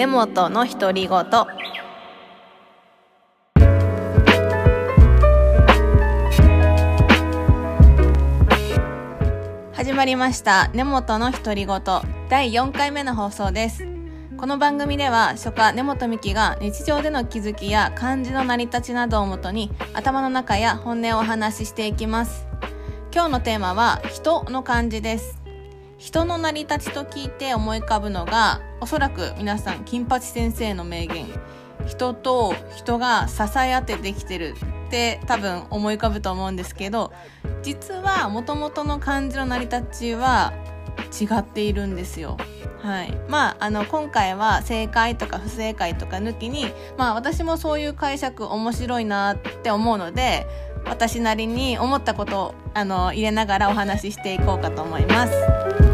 [0.00, 1.24] 根本の独り言。
[9.74, 10.70] 始まりました。
[10.72, 11.82] 根本の独り言。
[12.30, 13.86] 第4回目の放送です。
[14.38, 22.46] この番組では初夏根本美希が日常での気づきや漢字の成り立ちなどをもとに頭の中や本音をお話ししていきます。
[23.12, 25.39] 今日のテーマは人の漢字です。
[26.00, 31.26] 人の成り立ちと聞いて思い浮かぶのがおそらく皆さん金八先生の名言
[31.86, 34.54] 人と人が支え合ってできてる
[34.86, 37.12] って多分思い浮かぶと思うんですけど
[37.62, 40.54] 実はもともとの漢字の成り立ちは
[41.20, 42.38] 違っているんですよ。
[42.82, 43.12] はい。
[43.28, 50.46] まあ、あの、今回は正解とか不正解とか抜きに、まあ私もそういう解釈面白いなって思うので、
[50.86, 55.89] 私なりに思ったことをあの入れながらお話ししていこうかと思います。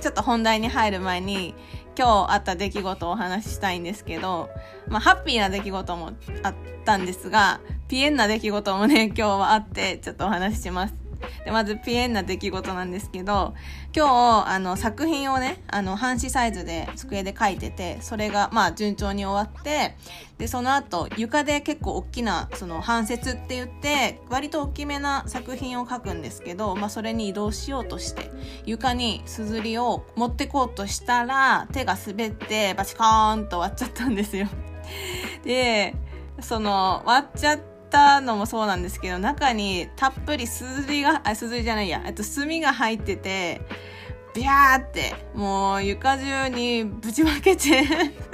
[0.00, 1.54] ちょっと本題に入る前に
[1.96, 4.50] 今日あった出来事をお話ししたいんですけど、
[4.88, 6.54] まあ、ハッピーな出来事もあっ
[6.84, 11.07] たんですがピエンな出来事もね今日はあってちょっとお話しします。
[11.44, 13.54] でまずピエンな出来事なんですけど
[13.94, 14.06] 今
[14.44, 19.96] 日あの作品をねあの半紙サイズで机で書いててそれがまあ順調に終わって
[20.38, 28.30] でその後床で結構大きなその半節って言って割と大きめな作品を書くんですけど、まあ、それに移動しようとして
[28.64, 34.48] 床にすずりを持ってこうとしたら手が滑ってバチコーンと割っちゃったんですよ。
[35.44, 35.94] で
[36.40, 42.00] その割っちゃってったのもそうなんですけど中にたっぷりすずりがあすずりじゃないや。
[42.12, 43.62] と炭が入ってて
[44.34, 47.82] ビャーってもう床中にぶちまけて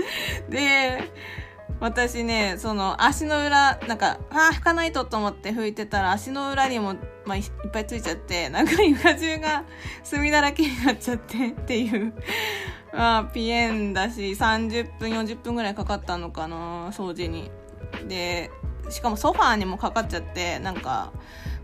[0.48, 1.12] で
[1.78, 9.64] 私ねその足の裏なんかああ拭かないとと思って拭いてたら足の裏にも、まあ、いっぱいついちゃってなんか床中が
[10.10, 12.14] 炭だらけになっちゃってっていう。
[12.94, 17.50] まあピエンだし30分40分ぐらいかかったのかな掃除に。
[18.06, 18.50] で
[18.90, 21.12] しかもソファーにもかかっちゃってなんか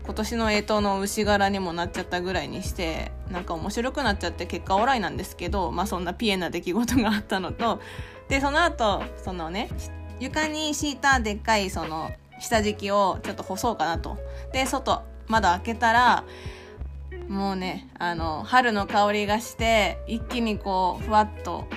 [0.03, 7.79] 今年の干支の牛柄にもなっちゃったぐらいにしてなんか面白くなっちゃって結果オーライなんですけどまあそんなピエな出来事があったのと。
[8.27, 9.69] でその後そのね
[10.19, 14.17] 床に敷いたでっかいその下敷きをちょっと干そうかなと。
[14.51, 16.23] で外窓開けたら
[17.27, 21.67] もうねあの春の香りがして一気にこうふわっと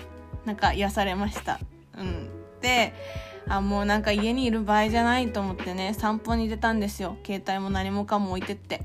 [0.47, 1.61] なんか癒されました。
[1.99, 2.29] うん。
[2.63, 2.95] で
[3.49, 7.17] あもうなんか家にいる場合じゃないと思ってね散歩に出たんですよ。
[7.25, 8.83] 携帯も何もかも置いてって。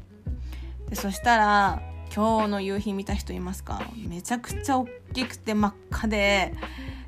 [0.90, 1.82] でそしたら
[2.16, 3.82] 今日の夕日見た人いますか？
[4.08, 6.54] めちゃくちゃ大きくて真っ赤で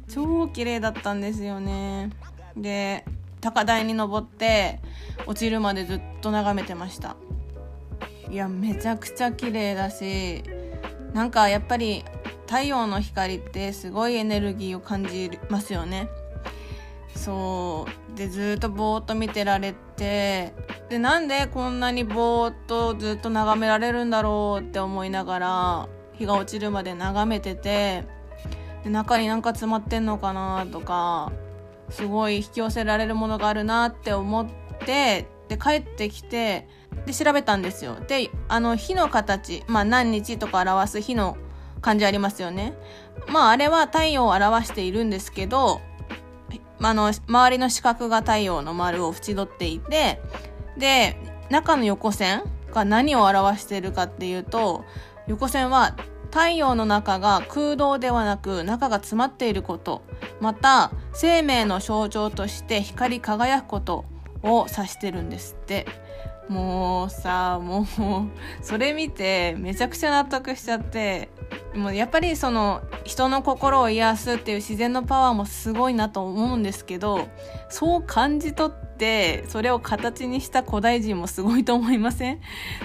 [0.07, 2.09] 超綺麗だったんですよね。
[2.57, 3.05] で
[3.41, 4.79] 高台に登って
[5.25, 7.15] 落ちるまでずっと眺めてました。
[8.29, 10.43] いやめちゃくちゃ綺麗だし
[11.13, 12.03] なんかやっぱり
[12.45, 16.09] 太陽の光ってすごいエネルギーを感じますよね。
[17.23, 17.99] そう。
[18.19, 20.53] でずっとぼーっと見てられて
[20.89, 28.03] でなんでこんなにぼーっとずっと眺められるんだろうって思いながら日が落ちるまで眺めてて
[28.83, 31.31] で中になんか詰まってんのかなとか
[31.89, 34.47] すごい引き寄せられるものがあるなって思っ
[34.85, 36.67] てで帰ってきて
[37.05, 37.95] で調べたんですよ。
[38.07, 41.37] であの火の形まあ何日とか表す火の
[41.81, 42.73] 漢字ありますよね。
[43.29, 45.79] まああれは太陽を表しているんですけど
[46.81, 50.21] あの、周りの四角が太陽の丸を縁取っていて、
[50.77, 51.17] で、
[51.49, 54.85] 中の横線が何を表しているかっていうと、
[55.27, 55.95] 横線は
[56.31, 60.03] 太陽の中が空洞ではなく中が詰まっていること、
[60.39, 64.05] また生命の象徴として光り輝くこと
[64.43, 65.85] を指してるんですって。
[66.47, 67.85] もうさ、もう、
[68.63, 71.29] それ見てめちゃくちゃ納得しちゃって、
[71.75, 77.27] もうやっぱりその人の心を癒すっていう自然のパワーもすごいなと思うんですけど
[77.69, 82.41] そう感じ取ってそれを形にした古代人もすごいと思いません？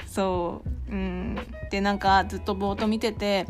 [0.06, 0.92] そう。
[0.92, 1.36] うん。
[1.70, 3.46] でなんかずっとぼーっと見てて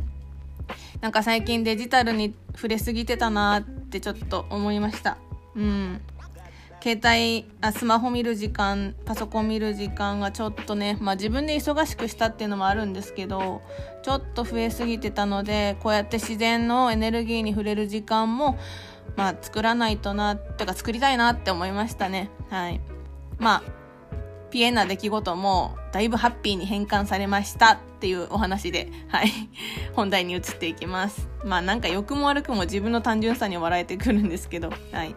[1.00, 5.18] なんか最近デジタルに触れすぎてたなってちょっと思いました。
[5.54, 6.00] うん。
[6.84, 13.62] 携帯あスマホ見る時間パソコン見る時間がちょっとねまあ自分で忙しくしたっていうのもあるんですけど
[14.02, 18.58] ちょっと増えすぎてたのでこうやって自然のエネルギーに触れる時間も
[19.16, 22.28] まあ作らないとなってか作りたいなって思いましたね。
[22.50, 22.82] はい。
[23.38, 23.83] まあ
[24.54, 29.32] ピエンな出来事もだいぶハッピーに変換されましたっていうお話で、はい、
[29.96, 31.28] 本題に移っていきます。
[31.44, 35.16] まあなんか良くも悪くも自分の単純さに笑えてくるんですけど、はい。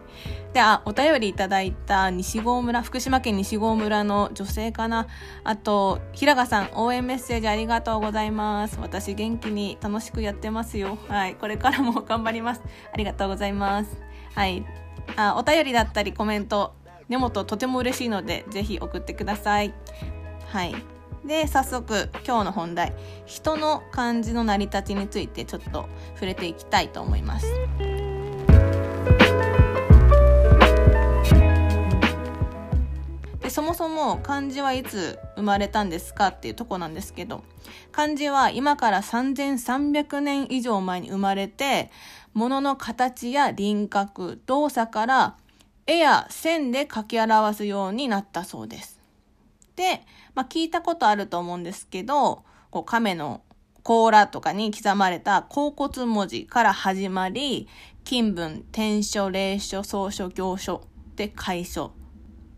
[0.52, 5.06] で、あ、お便りいただいた西郷村、福島県西郷村の女性かな。
[5.44, 8.80] あと、平賀さん、応援メッセージありがとうございます。
[8.82, 10.98] 私元気に楽しくやってますよ。
[11.06, 11.36] はい。
[11.36, 12.62] これからも頑張ります。
[12.92, 14.00] ありがとうございます。
[14.34, 14.64] はい。
[15.16, 16.74] あ、お便りだったりコメント、
[17.08, 19.72] 根本とても嬉しいので、ぜひ送ってください。
[20.46, 20.74] はい。
[21.24, 22.94] で、早速、今日の本題。
[23.26, 27.46] 人の漢字の成り立ちについてちょっと触れていきたいと思います。
[33.48, 37.44] でそもそも漢字はいつ生まれたんですかっていうとこなんですけど
[37.92, 41.90] 漢字は今から3300年以上前に生まれて
[42.34, 45.36] 物の形や輪郭動作から
[45.88, 49.00] 絵や線で書き表すようになったそうです。
[49.74, 50.02] で、
[50.34, 53.40] まあ、聞いたことあると思うんですけど、こう亀の
[53.82, 57.68] 甲羅とかに刻まれた甲骨文字から始まり、
[58.04, 60.82] 金文、天書、霊書、草書、行書
[61.16, 61.92] で楷書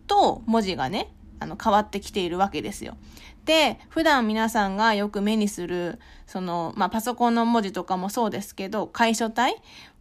[0.08, 2.96] と文字がね、あの変わってきているわけですよ。
[3.44, 9.54] で、普段皆さんがよく目にする、その、まあ、パソコンの文字とかもそうですけど、楷書体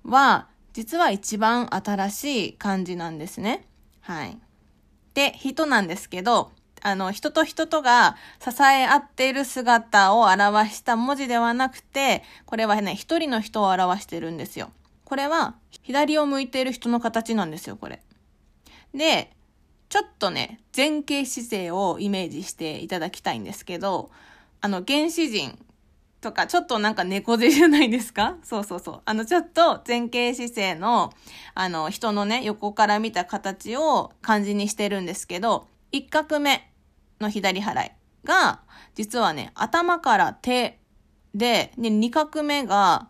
[0.04, 3.66] は、実は一番新しい漢字なんですね。
[4.02, 4.38] はい。
[5.14, 6.52] で、人なんですけど、
[6.82, 14.72] あの、人と人とが支え合っている姿を表した文字ではなくて、これはね、一人の人を表してるんですよ。
[15.06, 18.02] これは、左を向いている人の形なんですよ、これ。
[18.94, 19.32] で、
[19.90, 24.12] ちょっとね、前傾姿勢をイメージしていただきたいんですけど、
[24.62, 25.58] あの、原始人
[26.22, 28.38] とか、ちょっとなんか猫背じゃないですか？
[28.44, 29.02] そうそうそう。
[29.06, 31.14] あの、ちょっと前傾姿勢の、
[31.54, 36.70] あの、人のね、横から見た形を漢字にしてるんですけど、一画目
[37.20, 37.92] の左払い
[38.26, 38.62] が、
[38.96, 40.80] 実はね、頭から手
[41.34, 43.08] で、で、二画目が、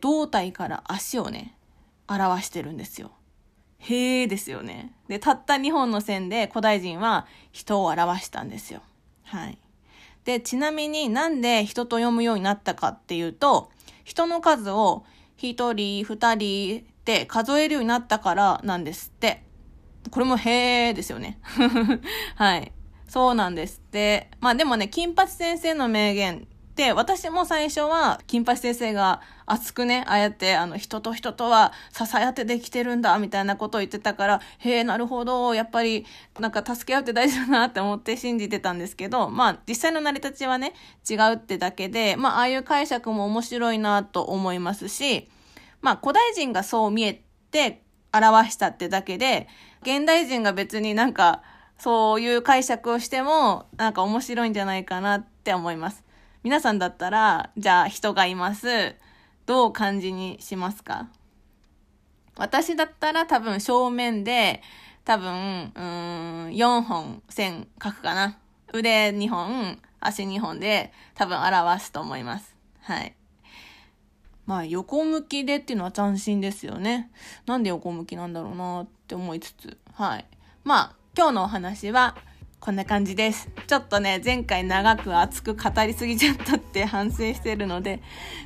[0.00, 1.56] 胴体から足をね、
[2.08, 3.10] 表してるんですよ。
[3.78, 4.94] へえですよね。
[5.08, 8.80] で、たった2本の線で古代人は人を表したんですよ。
[9.24, 9.58] はい。
[10.24, 13.70] で、ちなみになんで人と読むようになったかっていうと、
[14.04, 15.04] 人の数を
[15.38, 19.42] 1人、2人って数えるようになったからなんですって。
[20.10, 21.38] これもへーですよね。
[22.36, 22.72] はい。
[23.08, 24.30] そうなんですって。
[24.40, 36.04] まあでもね、金八先生の名言、で私も最初は、金八先生が熱くね、ああやって、あの、人と人とは支え合ってできてるんだ、みたいなことを言ってたから、へえ、なるほど、やっぱり、
[36.40, 40.72] なんか助け合うって大事だなって思って信じてたんですけど、まあ、実際の成り立ちはね、
[41.08, 45.28] 違うってだけで、まあ、ああいう解釈も面白いなと思いますし、
[45.80, 47.22] まあ、古代人がそう見え
[47.52, 47.82] て
[48.12, 49.46] 表したってだけで、
[49.82, 51.42] 現代人が別になんか、
[51.78, 56.03] そういう解釈をしても、なんか面白いんじゃないかなって思います。
[56.44, 58.94] 皆さんだったら、じゃあ人がいます。
[59.46, 61.08] どう漢字にしますか？
[62.36, 64.60] 私だったら多分正面で、
[65.06, 68.36] 多分、うん、4本線書くかな。
[68.74, 72.54] 腕2本、足2本で多分表すと思います。
[72.82, 73.14] はい。
[74.44, 77.10] まあ横向きでっていうのは斬新ですよね。
[77.46, 79.78] なんで横向きなんだろうなって思いつつ。
[79.94, 80.26] はい。
[80.62, 82.14] まあ今日のお話は
[82.64, 83.50] こんな感じです。
[83.66, 88.00] ちょっとね、前回長く熱く語りすぎちゃったって反省してるので、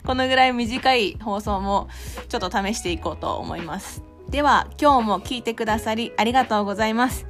[0.05, 1.89] このぐらい短い放送も
[2.29, 4.03] ちょっと試していこうと思います。
[4.29, 7.27] では、今日も聞いてくださりありがとうございます。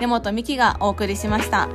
[0.00, 1.68] 根本美希がお送りしました。